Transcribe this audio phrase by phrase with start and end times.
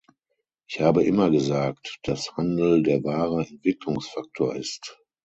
[0.67, 4.99] Ich habe immer gesagt, dass Handel der wahre Entwicklungsfaktor ist.